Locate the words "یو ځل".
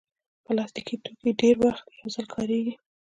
1.99-2.25